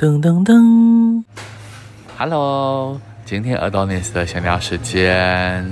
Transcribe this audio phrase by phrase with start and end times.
[0.00, 1.22] 噔噔噔
[2.16, 5.62] ，Hello，今天 Adonis 的闲聊时间，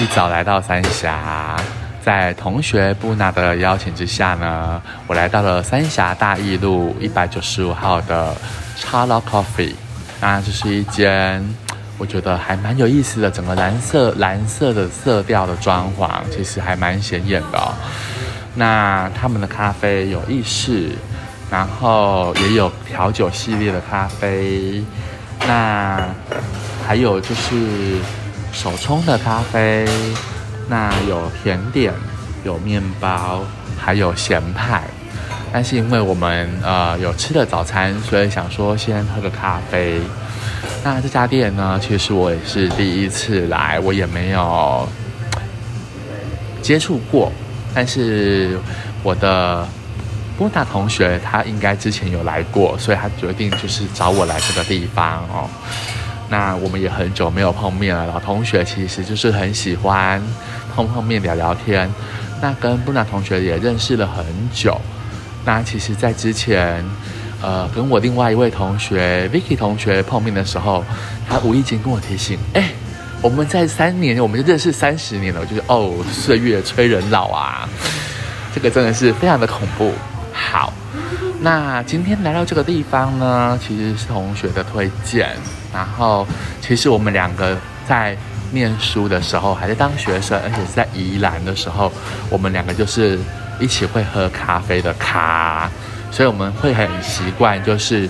[0.00, 1.56] 一早来到三峡，
[2.02, 8.34] 在同学布娜的邀请之下呢，我来到了三峡大义路一百九十五号的
[8.74, 9.74] c h a l o Coffee，
[10.20, 11.40] 那这是一间
[11.98, 17.72] 我觉得还蛮有意思的，整个蓝色蓝色的色调的装潢，其实还蛮显眼的。
[18.56, 20.90] 那他们的咖啡有意式。
[21.48, 24.82] 然后也有调酒系列的咖啡，
[25.46, 26.08] 那
[26.84, 27.98] 还有就是
[28.52, 29.86] 手冲的咖啡，
[30.68, 31.94] 那有甜点，
[32.44, 33.44] 有面包，
[33.78, 34.82] 还有咸派。
[35.52, 40.00] 但是因为我们呃有吃的早餐，所以想说先喝个咖啡。
[40.82, 44.88] 那这家店呢，其实我也是第一次来，我也没有
[46.60, 47.30] 接触过，
[47.72, 48.58] 但是
[49.04, 49.64] 我的。
[50.36, 55.48] 波娜同学他应该之前有来过，所以他决定就是找我来这个地方哦。
[56.28, 60.20] 那我们也很久没有碰面了，老同学其实就是很喜欢
[60.74, 61.90] 碰碰面聊聊天。
[62.42, 64.78] 那跟波娜同学也认识了很久。
[65.44, 66.84] 那其实，在之前，
[67.40, 70.84] 呃，跟我另外一位同学 Vicky 同学碰面的时候，
[71.28, 72.72] 他无意间跟我提醒：“哎，
[73.22, 77.68] 我们在三年，我们就认识三十年了。”我就是哦，岁月催人老啊，
[78.52, 79.92] 这个真的是非常的恐怖。
[80.38, 80.70] 好，
[81.40, 85.34] 那今天来到这个地方呢，其实是同学的推荐。
[85.72, 86.26] 然后，
[86.60, 87.56] 其实我们两个
[87.88, 88.14] 在
[88.52, 91.90] 念书的时候，还在当学生，而且是在宜兰的时候，
[92.28, 93.18] 我们两个就是
[93.58, 95.70] 一起会喝咖啡的咖，
[96.10, 98.08] 所以我们会很习惯，就是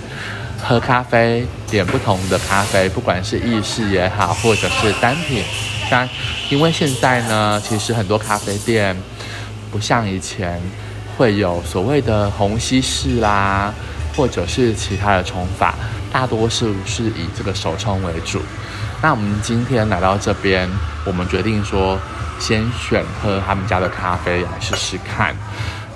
[0.61, 5.43] 喝咖啡，点不同的咖啡，不管是意式也好，或者是单品。
[5.89, 6.07] 但
[6.49, 8.95] 因为现在呢，其实很多咖啡店
[9.71, 10.61] 不像以前。
[11.17, 13.73] 会有所谓的虹吸式啦，
[14.15, 15.73] 或者是其他的冲法，
[16.13, 18.39] 大多数是以这个手冲为主。
[19.01, 20.69] 那我们今天来到这边，
[21.05, 21.97] 我们决定说
[22.39, 25.35] 先选喝他们家的咖啡来试试看。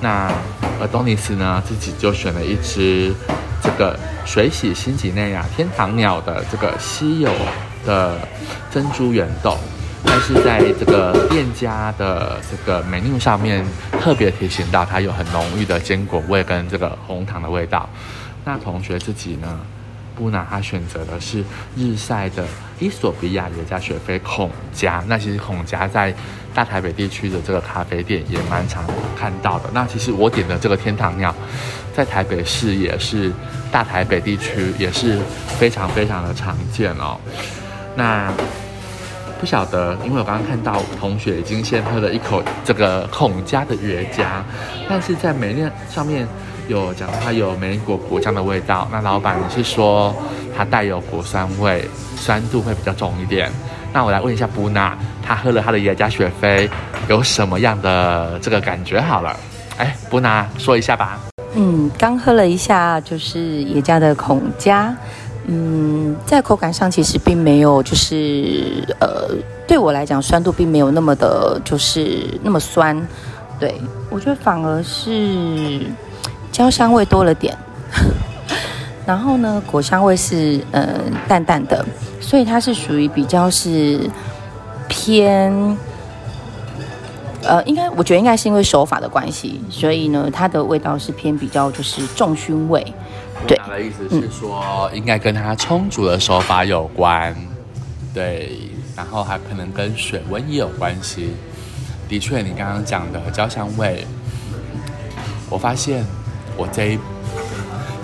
[0.01, 0.31] 那
[0.79, 3.13] 而东尼斯呢，自己就选了一支
[3.61, 7.31] 这个水洗新几内亚天堂鸟的这个稀有
[7.85, 8.17] 的
[8.71, 9.55] 珍珠圆豆。
[10.03, 13.65] 但是在这个店家的这个 menu 上面
[13.99, 17.87] 特别提醒到，它有很浓郁的坚果味跟这个红糖的味道。
[18.43, 19.59] 那同学自己呢，
[20.15, 21.43] 布娜他选择的是
[21.75, 22.43] 日晒的
[22.79, 25.03] 伊索比亚耶加雪菲孔家。
[25.07, 26.13] 那其实孔家在
[26.53, 28.83] 大台北地区的这个咖啡店也蛮常
[29.17, 29.69] 看到的。
[29.73, 31.33] 那其实我点的这个天堂鸟，
[31.93, 33.31] 在台北市也是
[33.71, 35.19] 大台北地区也是
[35.59, 37.17] 非常非常的常见哦。
[37.95, 38.33] 那
[39.41, 44.43] 不晓得，因为我刚刚看到同学已经先喝了一口这个孔家的绝佳，
[44.87, 46.27] 但是在美念上面
[46.67, 50.15] 有讲它有莓果果酱的味道，那老板是说
[50.55, 53.51] 它带有果酸味，酸度会比较重一点。
[53.91, 56.69] 那我来问一下布娜，他喝了他的野加雪菲
[57.09, 59.01] 有什么样的这个感觉？
[59.01, 59.35] 好了，
[59.77, 61.19] 哎，布娜说一下吧。
[61.55, 64.95] 嗯，刚喝了一下就是野加的孔家。
[65.47, 69.29] 嗯，在口感上其实并没有，就是呃，
[69.67, 72.95] 对我来讲酸度并没有那么的，就是那么酸。
[73.59, 75.81] 对我觉得反而是
[76.51, 77.55] 焦香味多了点，
[79.05, 80.95] 然后呢，果香味是呃
[81.27, 81.85] 淡淡的，
[82.19, 84.09] 所以它是属于比较是
[84.87, 85.77] 偏
[87.43, 92.85] 呃，应该我觉得应该是因为手法的关系，所以呢，它的味道是偏比较就是重熏味。
[93.47, 97.35] 对，他的意思是说，应该跟它充足的手法有关，
[98.13, 101.33] 对，然后还可能跟水温也有关系。
[102.07, 104.05] 的确，你刚刚讲的焦香味，
[105.49, 106.05] 我发现
[106.55, 106.99] 我这一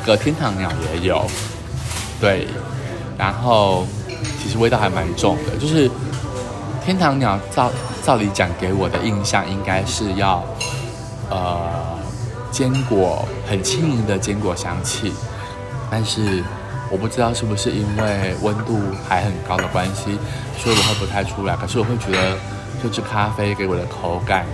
[0.06, 1.26] 个天堂鸟也有，
[2.20, 2.48] 对，
[3.18, 3.86] 然后
[4.42, 5.90] 其实味道还蛮重的，就是
[6.84, 7.72] 天堂鸟照
[8.04, 10.44] 照理讲给我的印象应该是要，
[11.30, 11.96] 呃。
[12.50, 15.14] 坚果很轻盈的坚果香气，
[15.90, 16.44] 但是
[16.92, 20.18] 我不知道是不是因为温度还很高的关系，
[20.58, 21.56] 所以我喝不太出来。
[21.56, 22.38] 可是我会觉得
[22.82, 24.46] 这支咖啡给我的口感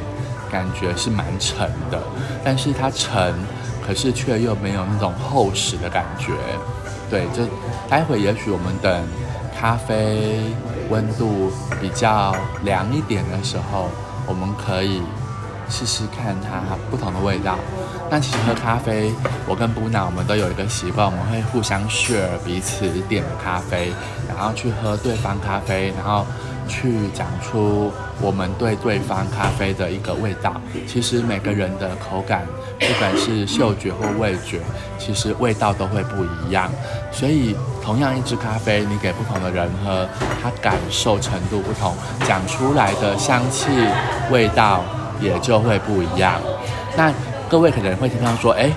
[0.52, 2.02] 感觉是蛮沉的，
[2.44, 3.34] 但是它沉，
[3.86, 6.32] 可是却又没有那种厚实的感觉。
[7.10, 7.44] 对，就
[7.90, 9.08] 待会也许我们等
[9.60, 10.42] 咖啡
[10.90, 13.90] 温度比较凉一点的时候，
[14.26, 15.02] 我们可以
[15.70, 17.58] 试试看它不同的味道。
[18.14, 19.12] 那其实喝咖啡，
[19.48, 23.92] 我跟布娜我们都有一个习惯，我们会互相 share 彼此点的咖啡，
[24.30, 26.24] 然后去喝对方咖啡，然后
[26.68, 30.62] 去讲出我们对对方咖啡的一个味道。
[30.88, 32.46] 其实每个人的口感，
[32.80, 34.60] 不管是嗅觉或味觉，
[35.00, 36.70] 其实味道都会不一样。
[37.12, 40.08] 所以同样一支咖啡，你给不同的人喝，
[40.40, 41.96] 他感受程度不同，
[42.28, 43.72] 讲出来的香气
[44.30, 44.84] 味道
[45.20, 46.40] 也就会不一样。
[46.96, 47.12] 那
[47.54, 48.72] 各位可能会听到说，哎，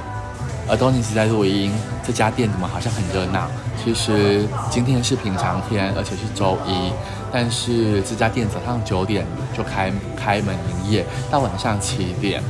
[0.69, 1.73] 耳东尼斯在录音，
[2.07, 3.49] 这家店怎么好像很热闹？
[3.83, 6.93] 其实今天是平常天，而且是周一，
[7.33, 9.25] 但是这家店早上九点
[9.57, 12.43] 就开开门营业，到晚上七点。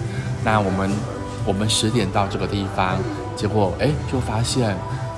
[0.43, 0.91] 那我们
[1.47, 2.99] 我们十点到这个地方，
[3.37, 4.77] 结果哎就发现，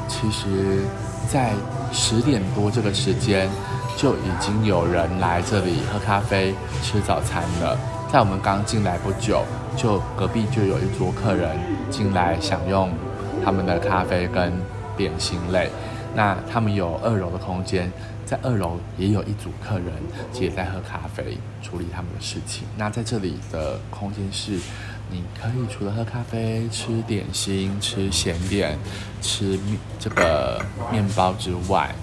[0.09, 0.85] 其实，
[1.27, 1.53] 在
[1.91, 3.49] 十点多这个时间，
[3.97, 7.79] 就已经有人来这里喝咖啡、吃早餐了。
[8.11, 9.45] 在我们刚进来不久。
[9.77, 11.57] 就隔壁就有一桌客人
[11.89, 12.91] 进来享用
[13.45, 14.53] 他们的咖啡跟
[14.97, 15.71] 点心类，
[16.17, 17.89] 那他们有二楼的空间，
[18.27, 19.93] 在二楼也有一组客人
[20.35, 22.67] 也在喝咖啡，处理他们的事情。
[22.77, 24.59] 那在这里的空间是，
[25.13, 28.77] 你可以除了喝咖啡、吃点心、吃咸点、
[29.23, 30.61] 吃面这个
[30.91, 31.95] 面包之外，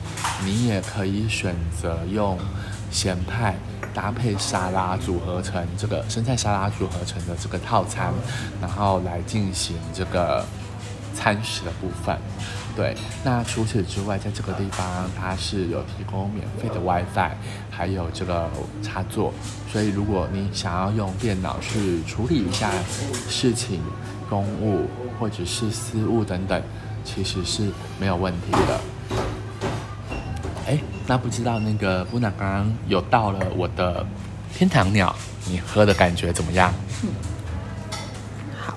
[0.46, 2.40] 你也可以选择用
[2.90, 3.54] 咸派。
[3.95, 8.13] 搭配沙拉组合成这个生菜沙拉组合成的这个套餐，
[8.62, 10.45] 然后来进行这个
[11.13, 12.15] 餐食的部分。
[12.75, 12.94] 对，
[13.24, 17.31] 那除此之外，在这个地方它是有提供免费的 WiFi，
[17.71, 18.51] 还有这个
[18.83, 19.33] 插座，
[19.71, 22.69] 所以如果你想要用电脑去处理一下
[23.30, 23.81] 事情、
[24.30, 26.62] 公务或者是私务等等，
[27.06, 28.81] 其实是没有问题的。
[31.06, 34.06] 哎，那不知道那个布娜刚刚有到了我的
[34.54, 35.16] 天堂鸟，
[35.48, 36.74] 你喝的感觉怎么样？
[37.04, 37.10] 嗯，
[38.57, 38.75] 好，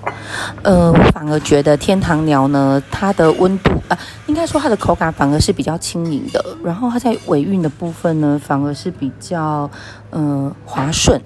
[0.63, 3.97] 呃，我反而觉得天堂鸟呢，它的温度啊，
[4.27, 9.69] 应该说它的口感反而是比较轻盈的，然后它在尾韵的部分呢，反而是比较
[10.11, 11.19] 嗯滑顺，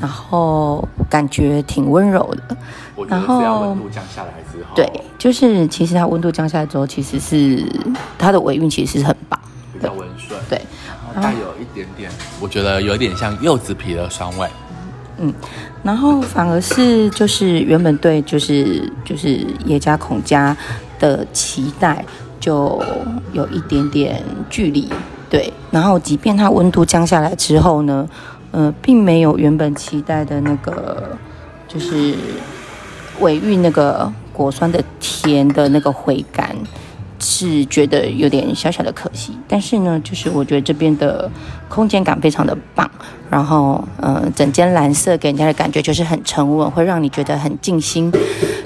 [0.00, 2.56] 然后感觉挺温柔的。
[3.08, 7.64] 然后温度降下来之后，对，就是其实它温度降下来之后，其实是
[8.18, 9.35] 它的尾韵其实是很棒。
[11.16, 12.10] 比较温顺，对，然后带有一点点，
[12.40, 14.48] 我觉得有点像柚子皮的酸味，
[15.18, 15.32] 嗯，
[15.82, 20.56] 然后反而是就是原本对就是就是叶家孔家
[20.98, 22.04] 的期待
[22.38, 22.82] 就
[23.32, 24.88] 有一点点距离，
[25.30, 28.08] 对，然后即便它温度降下来之后呢，
[28.50, 31.16] 呃，并没有原本期待的那个
[31.66, 32.14] 就是
[33.20, 36.54] 尾韵那个果酸的甜的那个回甘。
[37.28, 41.28] 是觉得有点小小的可惜，但是呢，就是我觉得这边的
[41.68, 42.88] 空间感非常的棒，
[43.28, 48.12] 然后，呃，整间蓝色给人家的感觉就是很沉稳，会让你觉得很静心，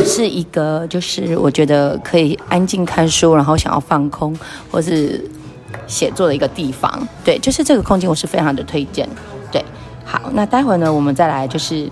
[0.05, 4.39] 是一个就是我觉得可以安静看书，然后想要放空
[4.71, 5.25] 或是
[5.87, 7.09] 写作的一个地方。
[7.25, 9.09] 对，就是这个空间我是非常的推荐。
[9.51, 9.65] 对，
[10.05, 11.89] 好，那待会儿呢，我们再来就是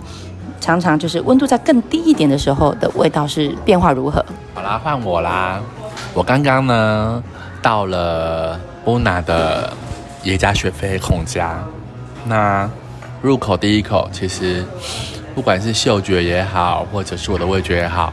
[0.61, 4.23] 常常就是温度在更低一点的时候的味道是变化如何？
[4.53, 5.59] 好啦，换我啦。
[6.13, 7.23] 我刚刚呢
[7.61, 9.71] 到了乌娜的
[10.23, 11.63] 耶加雪菲孔家，
[12.25, 12.69] 那
[13.21, 14.65] 入口第一口，其实
[15.35, 18.11] 不管是嗅觉也好，或者是我的味觉也好，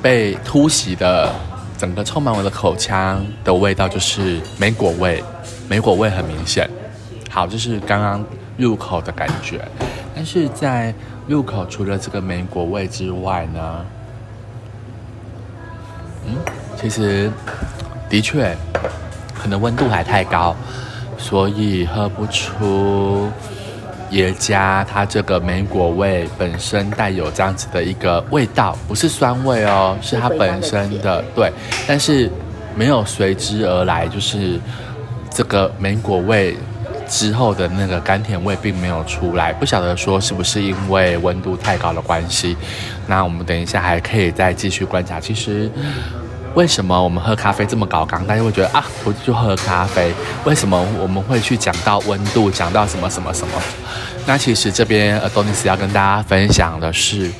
[0.00, 1.30] 被突袭的
[1.76, 5.22] 整个充满我的口腔的味道就是莓果味，
[5.68, 6.68] 莓果味很明显。
[7.28, 8.24] 好，这是刚刚
[8.56, 9.60] 入口的感觉，
[10.14, 10.94] 但是在
[11.26, 13.84] 入口除了这个莓果味之外呢，
[16.80, 17.28] 其实，
[18.08, 18.56] 的确，
[19.34, 20.54] 可能温度还太高，
[21.18, 23.28] 所以喝不出
[24.10, 31.52] 耶加它这个莓果味本身带有这样子的一个味道，不是酸味哦，是它本身的对，
[31.86, 32.30] 但是
[32.76, 34.60] 没有随之而来，就是
[35.30, 36.56] 这个莓果味
[37.08, 42.56] 之后的那个甘甜味并没有出来，不晓得说是不是因为温度太高的关系，
[43.08, 45.68] 那我们等一下还可以再继续观察，其实。
[46.54, 48.26] 为什么我们喝咖啡这么高刚？
[48.26, 50.12] 大家会觉得啊，我就喝咖啡。
[50.44, 53.54] 为什么我们会去讲到温度，讲到什么什么什么？
[54.26, 57.30] 那其实这边呃，多尼斯要跟大家分享的是，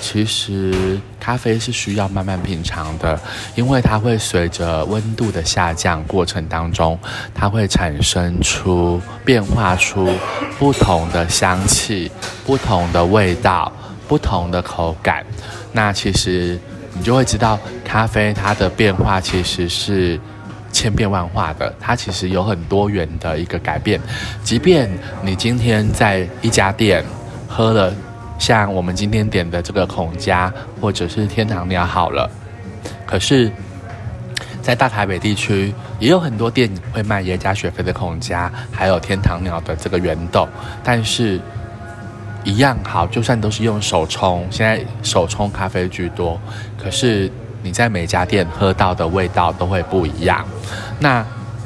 [0.00, 3.18] 其实咖啡是需要慢慢品尝的，
[3.56, 6.96] 因为它会随着温度的下降过程当中，
[7.34, 10.08] 它会产生出变化出
[10.58, 12.10] 不同的香气、
[12.46, 13.72] 不同的味道、
[14.06, 15.26] 不同的口感。
[15.72, 16.60] 那其实。
[16.98, 20.18] 你就会知道，咖啡它的变化其实是
[20.72, 24.00] 千变万化的，它其实有很多元的一个改变。
[24.42, 24.90] 即便
[25.22, 27.04] 你今天在一家店
[27.48, 27.94] 喝了
[28.38, 32.28] 像我们今天点的这个孔家或者是天堂鸟好了，
[33.06, 33.50] 可是，
[34.60, 40.46] 在大台北地区也有很多店会卖耶加雪菲的孔家，还有天堂鸟的这个圆豆，
[40.84, 41.40] 但是
[42.48, 46.40] 一样好，就算都是用手冲，现在手冲咖啡居多，
[46.82, 47.30] 可是
[47.62, 50.42] 你在每家店喝到的味道都会不一样。
[50.98, 51.24] 那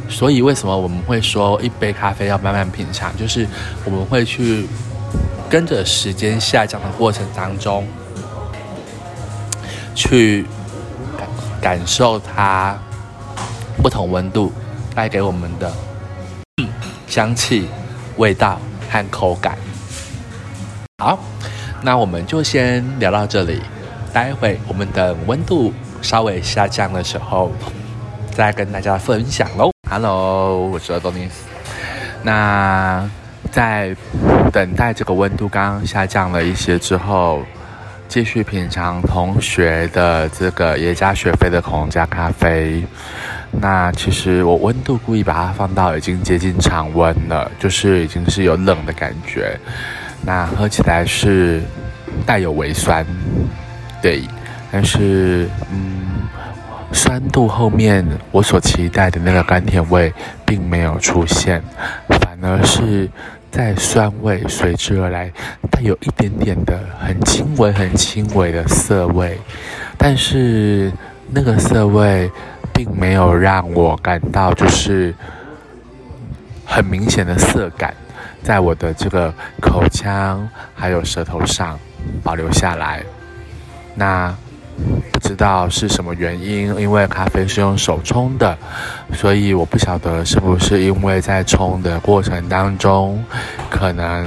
[0.08, 3.16] 所以为什么我们会说一杯咖啡要慢慢品尝？
[3.16, 3.46] 就是
[3.84, 4.66] 我们会去。
[5.50, 7.86] 跟着时间下降的过程当中，
[9.94, 10.46] 去
[11.18, 11.28] 感
[11.60, 12.74] 感受它
[13.82, 14.50] 不同温度
[14.94, 15.70] 带给我们的
[17.06, 17.68] 香气、
[18.16, 18.58] 味道
[18.90, 19.58] 和口感。
[21.02, 21.18] 好，
[21.82, 23.60] 那我们就先聊到这里，
[24.12, 27.50] 待会我们等温度稍微下降的时候，
[28.30, 29.72] 再跟大家分享喽。
[29.90, 31.32] Hello，我是 Adonis。
[32.22, 33.10] 那。
[33.50, 33.94] 在
[34.50, 37.42] 等待这个温度刚刚下降了一些之后，
[38.08, 42.82] 继续品尝同学的这个也加雪菲的口红加咖啡。
[43.50, 49.58] 那其实我温度故意把它放到已经接近常温了，就是已经是有冷的感觉。
[50.24, 51.62] 那喝起来是
[52.24, 53.04] 带有微酸，
[54.00, 54.22] 对，
[54.70, 56.28] 但是嗯，
[56.92, 60.12] 酸度后面我所期待的那个甘甜味
[60.44, 61.62] 并没有出现，
[62.08, 63.08] 反而是。
[63.52, 65.30] 在酸味随之而来，
[65.70, 69.38] 带有一点点的很轻微、很轻微的涩味，
[69.98, 70.90] 但是
[71.28, 72.30] 那个涩味
[72.72, 75.14] 并没有让我感到就是
[76.64, 77.94] 很明显的涩感，
[78.42, 81.78] 在我的这个口腔还有舌头上
[82.22, 83.02] 保留下来。
[83.94, 84.34] 那。
[85.12, 88.56] 不知道是什么原因，因为咖啡是用手冲的，
[89.12, 93.22] 所以我不晓得是不是因为在冲的过程当中，
[93.70, 94.26] 可能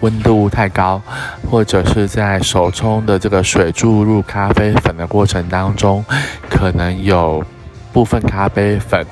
[0.00, 1.02] 温度太高，
[1.50, 6.02] 或者是在手冲的这个水注入咖啡粉的过程当中，
[6.48, 7.44] 可能有
[7.92, 9.04] 部分咖啡粉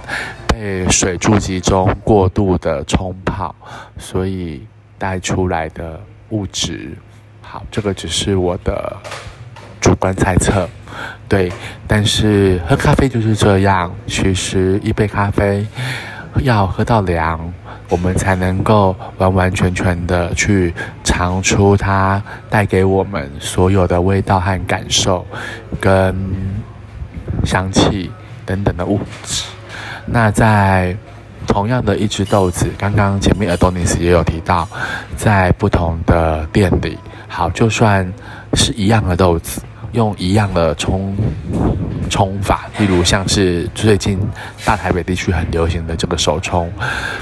[0.62, 3.52] 被水柱集中过度的冲泡，
[3.98, 4.64] 所以
[4.96, 6.96] 带出来的物质。
[7.40, 8.96] 好，这个只是我的。
[9.80, 10.68] 主观猜测，
[11.28, 11.52] 对，
[11.88, 13.92] 但是喝咖啡就是这样。
[14.06, 15.66] 其实一杯咖啡
[16.44, 17.52] 要喝到凉，
[17.88, 25.26] 我们才能够完完全全的去尝出它带给我们所有的味道和感受，
[25.80, 26.14] 跟
[27.44, 28.12] 香气
[28.46, 29.42] 等等的物质。
[30.06, 30.96] 那在
[31.46, 34.68] 同样的一只豆子，刚刚前面 Adonis 也有提到，
[35.16, 38.12] 在不同的店里，好，就算
[38.54, 39.62] 是一样的豆子。
[39.92, 41.14] 用一样的冲
[42.08, 44.18] 冲法，例如像是最近
[44.64, 46.72] 大台北地区很流行的这个手冲，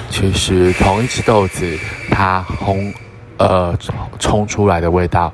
[0.09, 1.77] 其实同一只豆子，
[2.13, 2.95] 它烘
[3.39, 3.77] 呃
[4.21, 5.33] 冲出来的味道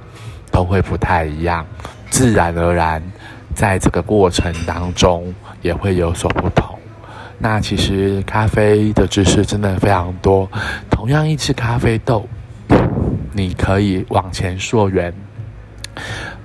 [0.50, 1.66] 都会不太一样，
[2.08, 3.02] 自然而然
[3.54, 6.78] 在这个过程当中也会有所不同。
[7.38, 10.50] 那其实咖啡的知识真的非常多，
[10.90, 12.26] 同样一只咖啡豆，
[13.32, 15.12] 你可以往前溯源。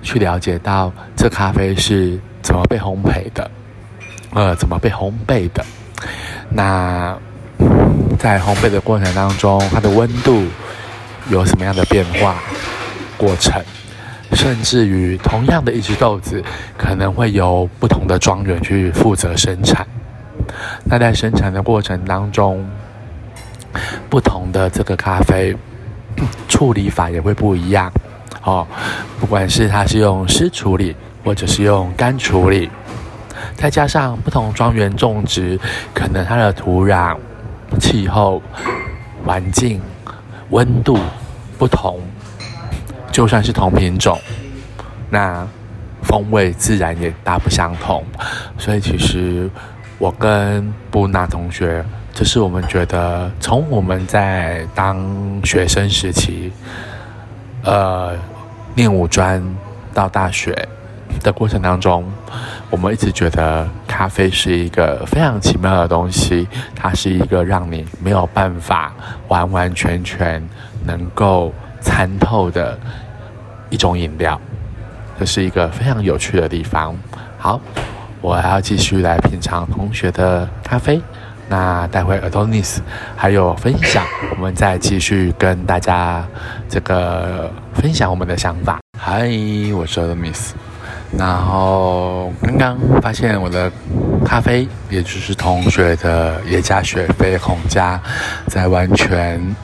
[0.02, 3.50] 去了解到这咖啡是怎么被烘焙的，
[4.32, 5.64] 呃，怎么被烘焙的？
[6.48, 7.16] 那
[8.18, 10.44] 在烘焙的过程当中，它的温度
[11.28, 12.36] 有什么样的变化
[13.16, 13.62] 过程？
[14.32, 16.42] 甚至于同样的一只豆子，
[16.78, 19.86] 可能会由不同的庄园去负责生产。
[20.84, 22.68] 那在生产的过程当中，
[24.10, 25.56] 不同的这个咖啡
[26.48, 27.90] 处理法也会不一样。
[28.42, 28.66] 哦，
[29.20, 32.68] 不管是它是用湿处理，或者是用干处理，
[33.54, 35.58] 再加上不同庄园种植，
[35.94, 37.16] 可能它的土壤、
[37.78, 38.42] 气候、
[39.24, 39.80] 环境、
[40.50, 40.98] 温度
[41.56, 42.00] 不同，
[43.12, 44.20] 就算是同品种，
[45.08, 45.46] 那
[46.02, 48.04] 风味自然也大不相同。
[48.58, 49.48] 所以其实
[50.02, 55.00] 我跟布娜同学，就是我们觉得从我们在当
[55.44, 56.50] 学生时期，
[57.62, 58.18] 呃。
[58.74, 59.44] 念五专
[59.92, 60.66] 到大学
[61.22, 62.10] 的过程当中，
[62.70, 68.94] 我们一直觉得咖啡是一个非常奇妙的东西，它是一个让你没有办法
[69.28, 70.42] 完完全全
[70.86, 72.78] 能够参透的
[73.68, 74.40] 一种饮料，
[75.20, 76.96] 这是一个非常有趣的地方。
[77.36, 77.60] 好，
[78.22, 81.02] 我还要继续来品尝同学的咖啡。
[81.48, 82.78] 那待会 Adonis
[83.16, 86.24] 还有分享，我们再继续跟大家
[86.68, 88.78] 这个分享我们的想法。
[88.98, 89.28] 嗨，
[89.74, 90.52] 我是 Adonis。
[91.18, 93.70] 然后刚刚发现我的
[94.24, 98.00] 咖啡，也就是同学的耶加雪菲红加，
[98.46, 99.54] 在完全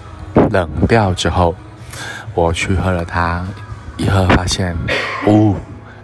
[0.50, 1.54] 冷掉之后，
[2.34, 3.46] 我去喝了它，
[3.96, 4.76] 一喝发现，
[5.26, 5.54] 哦，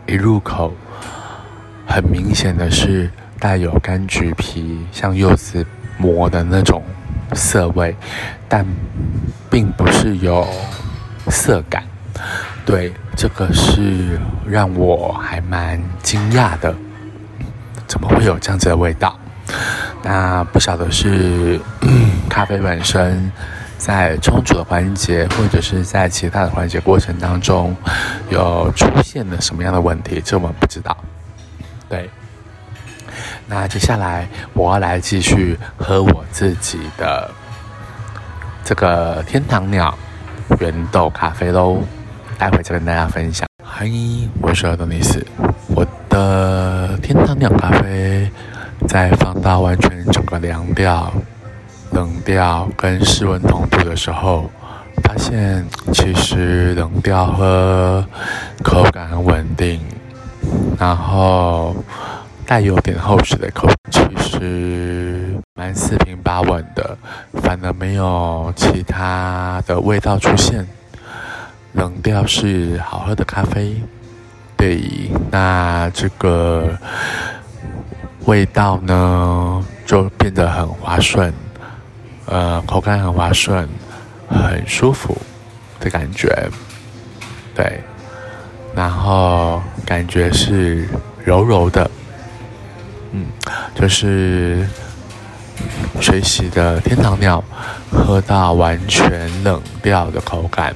[0.06, 0.72] 一入口，
[1.94, 3.08] 很明显的是
[3.38, 5.64] 带有柑橘皮，像柚子
[5.96, 6.82] 磨的那种
[7.34, 7.94] 涩味，
[8.48, 8.66] 但
[9.48, 10.44] 并不是有
[11.28, 11.84] 涩感。
[12.66, 16.74] 对，这个是让我还蛮惊讶的，
[17.86, 19.16] 怎么会有这样子的味道？
[20.02, 21.60] 那不晓得是
[22.28, 23.30] 咖啡本身
[23.78, 27.72] 在冲煮的环节，或者是在其他的环节过程当中，
[28.30, 30.96] 有出现了什么样的问题，这我们不知道。
[31.94, 32.10] 对，
[33.46, 37.30] 那接下来我要来继续喝我自己的
[38.64, 39.96] 这个天堂鸟
[40.58, 41.78] 原豆咖啡喽。
[42.36, 43.46] 待会再跟大家分享。
[43.62, 43.88] 嗨，
[44.40, 45.24] 我是阿多尼斯。
[45.68, 48.28] 我的天堂鸟咖啡
[48.88, 51.12] 在放到完全整个凉掉、
[51.92, 54.50] 冷掉跟室温同步的时候，
[55.04, 58.04] 发现其实冷掉喝
[58.64, 59.80] 口感很稳定，
[60.78, 61.74] 然后
[62.46, 66.96] 带有点厚实的口，其实蛮四平八稳的，
[67.42, 70.66] 反而没有其他的味道出现。
[71.72, 73.74] 冷调是好喝的咖啡，
[74.56, 76.78] 对，那这个
[78.26, 81.34] 味道呢就变得很滑顺，
[82.26, 83.68] 呃，口感很滑顺，
[84.28, 85.16] 很舒服
[85.80, 86.48] 的感觉，
[87.56, 87.82] 对，
[88.74, 90.88] 然后感觉是
[91.24, 91.90] 柔柔的，
[93.12, 93.26] 嗯，
[93.74, 94.66] 就是
[96.00, 97.42] 水洗的天堂鸟，
[97.90, 100.74] 喝到完全冷掉的口感。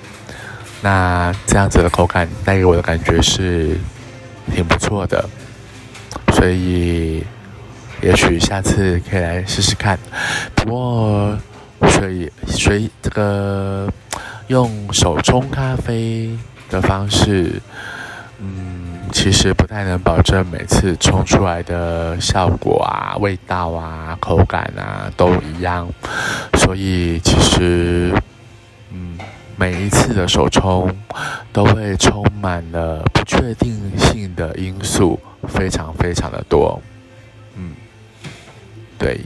[0.80, 3.76] 那这样子的口感带给我的感觉是
[4.54, 5.28] 挺不错的，
[6.34, 7.24] 所以
[8.00, 9.98] 也许下次可以来试试看。
[10.54, 11.36] 不过，
[11.90, 13.92] 所以所以这个
[14.46, 16.30] 用手冲咖啡
[16.70, 17.60] 的方式，
[18.40, 25.88] 嗯，其实不太能保证每次冲出来的效果啊、味道啊、口感啊都一样，
[26.54, 28.12] 所以其实。
[28.90, 29.18] 嗯
[29.60, 30.88] 每一次的手冲
[31.52, 36.80] 都会充满了不确定性的因素，非常非常的多。
[37.56, 37.72] 嗯，
[38.96, 39.20] 对，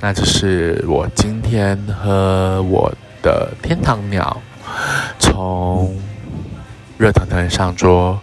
[0.00, 4.40] 那就是我今天喝我的天堂鸟，
[5.18, 5.92] 从
[6.98, 8.18] 热腾腾上桌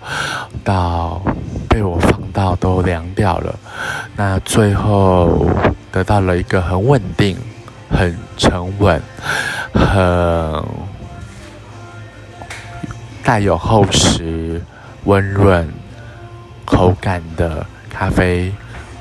[0.63, 1.21] 到
[1.69, 3.59] 被我放到都凉掉了，
[4.15, 5.47] 那最后
[5.91, 7.37] 得到了一个很稳定、
[7.89, 9.01] 很沉稳、
[9.73, 10.63] 很。
[13.25, 14.61] 带有厚实、
[15.05, 15.73] 温润
[16.65, 18.53] 口感的咖啡，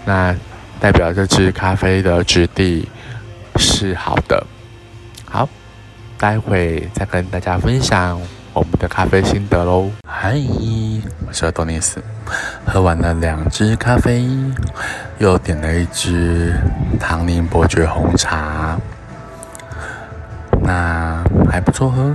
[0.05, 0.33] 那
[0.79, 2.89] 代表这支咖啡的质地
[3.57, 4.47] 是好的。
[5.29, 5.49] 好，
[6.17, 8.21] 待会再跟大家分享
[8.55, 9.91] 我们的咖啡心得喽。
[10.07, 10.35] 嗨，
[11.27, 12.03] 我是多尼斯，
[12.67, 14.29] 喝完了两支咖啡，
[15.19, 16.55] 又点了一支
[17.01, 18.79] 唐宁伯爵红茶，
[20.63, 22.15] 那还不错喝。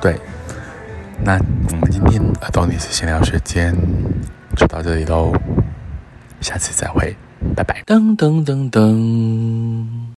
[0.00, 0.20] 对。
[1.26, 1.38] 那
[1.70, 3.74] 我们今天阿多尼斯闲聊时间
[4.56, 5.32] 就到这里喽，
[6.42, 7.16] 下次再会，
[7.56, 7.82] 拜拜。
[7.86, 10.13] 噔噔噔噔。